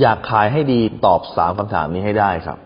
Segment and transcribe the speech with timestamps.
[0.00, 2.58] อยากขายให้ดีตอบสามคำถามนี้ให้ได้ครับ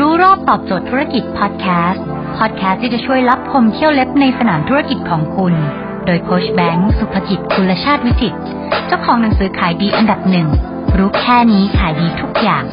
[0.00, 2.04] รู้รอบตอบโจทย์ธุรกิจพอดแคสต์
[2.38, 5.54] พอดแคสต์ที่จะช่วยรับพมเที่ยวเล็บในสนามธุรกิจของคุณ
[6.06, 8.38] โดยโคชแบงค์สุภกิจคุลชาติวิจิตร
[8.86, 10.46] เจ้าของหนังสือขายดีอันดับหนึ่ง
[10.98, 12.64] รู้แค่นี้ขายดีทุกอย่าง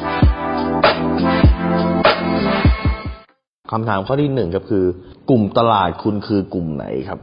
[3.72, 4.84] คำถามข้อที่หนึ่งก็คือ
[5.30, 7.20] กลุ่มตลาดคุณคือกลุ่มไหนครับ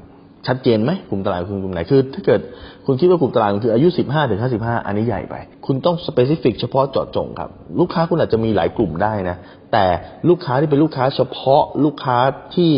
[0.46, 2.40] ชัดเจนไหมกลุ่มตลาดคุณกลุ่มไหนคือ ถ้าเกิด
[2.86, 5.34] คุณคิดว่ากลุ่มตลาดคุณคืออายุ 15ถึง55 อันนี้ใหญ่ไป
[5.66, 7.50] คุณต้องสเปซิฟิกเฉพาะเจาะจงครับ
[7.80, 9.36] ลูกค้าคุณอาจจะมีหลายกลุ่มได้นะ
[9.72, 9.84] แต่
[10.28, 12.16] ลูกค้าที่เป็นลูกค้าเฉพาะลูกค้า
[12.54, 12.70] ที่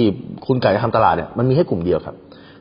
[0.47, 2.17] คุณกะจะทำตลาดเนี่ยมันมีแค่กลุ่มเดียวครับ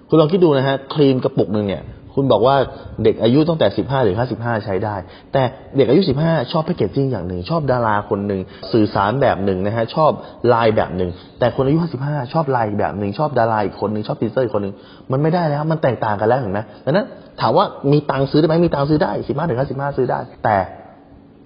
[0.10, 1.82] คุณลองคิดดูนะฮะครีมกระปุกหนึ่งเนี่ย
[2.20, 2.56] คุณบอกว่า
[3.04, 4.96] เด็กอายุตั้งแต่ 15ถึง55 ใช้ได้
[5.34, 5.44] แต่
[5.78, 8.42] เด็กอายุ 15 ชอบแพคเกจจิ้งอย่างหนึ่ง ชอบดาราคนหนึ่ง
[8.74, 10.12] สื่อสารแบบหนึ่งนะฮะ ชอบ
[10.54, 11.10] ลายแบบหนึ่ง
[11.40, 14.74] แต่คนอายุ 55 ชอบลายแบบหนึ่ง ชอบดาราอีกคนหนึ่ง ชอบพรีเซอร์อีกคนหนึ่ง
[15.12, 17.06] มันไม่ได้แล้ว มันแตกต่างกันแล้วเห็นไหมดังนั้น
[17.42, 20.58] ถามว่ามีตังค์ซื้อได้ไหมมีตังค์ซื้อได้ 15ถึง55 ซื้อได้ แต่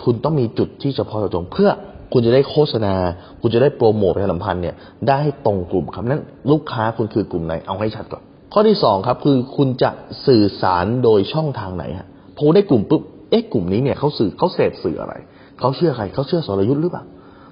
[0.04, 1.70] คุณต้องมีจุดที่เฉพาะเจาะจงเพื่อ
[2.13, 2.94] คุณจะได้โฆษณา
[3.41, 4.76] คุณจะได้โปรโมทประชาสัมพันธ์เนี่ย
[5.08, 9.90] ได้ให้ตรงกลุ่มครับนั้นลูกค้าคุณคือกลุ่มไหน เอาให้ชัดก่อน ข้อที่สองครับคือคุณจะ
[10.27, 12.07] สื่อสารโดยช่องทางไหนฮะ
[12.38, 15.13] พอได้กลุ่มปุ๊บเอ๊ะกลุ่มนี้เนี่ยเขาสื่อเขาเสพสื่ออะไร
[15.60, 17.04] เขาเชื่อใครเขาเชื่อสรยุทธ์หรือเปล่า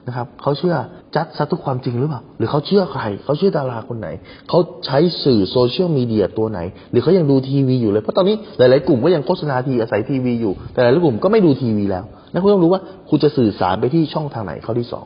[0.07, 0.75] นะครับเขาเชื่อ
[1.15, 4.07] จัดซัทุกความจริงหรือเปล่าหรือเขาเชื่อใครเขาเชื่อดาราคนไหน
[4.49, 6.59] เขาใช้สื่อโซเชียลมีเดียตัวไหน
[6.91, 15.05] หรือเขายังดูทีวีอยู่เลยเพราะตอนนี้หลาย ๆ กลุ่มก็ยังโฆษณาทีอาศัยทีวีอยู่ แต่หลายๆกลุ่มก็ไม่ดูทีวีแล้วนั่นคุณต้องรู้ว่าคุณจะสื่อสารไปที่ช่องทางไหนข้อที่สอง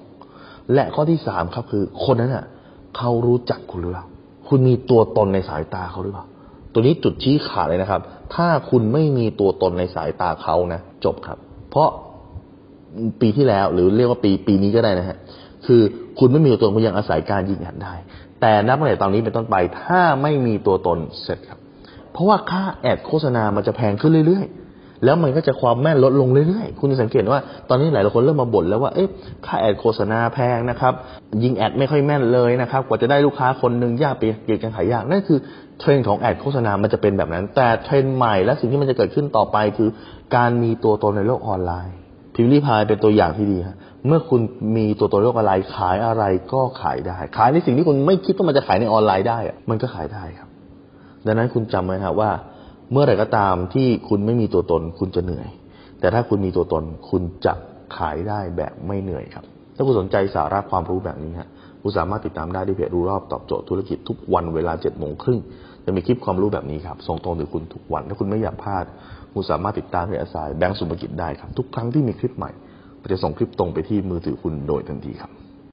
[0.74, 2.46] และข้อที่สามครับคือคนนั้นอะ
[2.98, 4.06] เขารู้จักคุณหรือเปล่า
[4.54, 6.26] คุณมีตัวตนในสายตาเขาหรือเปล่า
[6.74, 8.02] ตัวนี้จุดชี้ขาดเลยนะครับ
[8.36, 11.38] ถ้าคุณไม่มีตัวตนในสายตาเขานะ จบครับ
[11.70, 11.90] เพราะ
[13.22, 15.18] ปีที่แล้วหรือเรียกว่าปีปีนี้ก็ได้นะฮะ
[15.66, 15.82] คือ
[16.20, 17.94] คุณไม่มีตัวตนคุณยังอาศัยการยืนยันได้
[18.42, 21.60] แต่นับตั้งแต่ตอนนี้เป็นต้นไป ถ้าไม่มีตัวตนเสร็จครับ
[22.12, 24.63] เพราะว่าค่าแอดโฆษณามันจะแพงขึ้นเรื่อยๆ
[25.04, 29.08] แล้วมันก็จะความแม่นลดลงเรื่อยๆ คุณจะสังเกตว่าตอนนี้หลายคนเริ่มมาบ่นแล้วว่าเอ๊ะ
[29.46, 30.94] ค่าแอดโฆษณาแพงนะครับ
[31.44, 35.40] ยิงแอดไม่ค่อยแม่นเลยนะครับ กว่าจะได้ลูกค้าคนหนึ่งยากไปเกี่ยวกันขายยากนั่นคือ
[35.80, 39.90] เทรนด์ของ ad โฆษณา มันจะเป็นแบบนั้น แต่เทรนด์ใหม่และสิ่งที่มันจะเกิดขึ้นต่อไปคือ
[40.36, 41.96] การมีตัวตนในโลกออนไลน์
[42.36, 43.78] พิมรี่พายเป็นตัวอย่างที่ดีฮะ
[44.08, 44.42] เมื่อคุณ
[44.76, 50.50] มีตัวตนโลกออนไลน์ขายอะไรก็ขายได้ ขายในสิ่งที่คุณไม่คิดว่ามันจะขายในออนไลน์ได้ มันก็ขายได้ครับ
[51.26, 52.30] ดังนั้นคุณจำไว้ครับว่า
[52.92, 55.48] เมื่อไหร่ก็ตามที่คุณไม่มีตัวตน คุณจะเหนื่อย
[56.00, 57.54] แต่ถ้าคุณมีตัวตน คุณจะ
[57.98, 59.46] ขายได้แบบไม่เหนื่อยครับ
[59.76, 61.48] ถ้าคุณสนใจสาระความรู้แบบนี้ฮะ
[61.82, 65.40] คุณสามารถติดตามได้ที่เพจรู้รอบตอบโจทย์ธุรกิจทุกวันเวลาเจ็ดโมงครึ่ง
[65.86, 68.86] จะมีคลิปความรู้แบบนี้ครับ ส่งตรงถึงคุณทุกวัน ถ้าคุณไม่อยากพลาด
[69.34, 72.52] คุณสามารถติดตามเพจอาสายแบงก์สุภกิจได้ครับ ทุกครั้งที่มีคลิปใหม่
[73.12, 75.32] จะส่งคลิปตรงไปที่มือถือคุณโดยทันทีครับ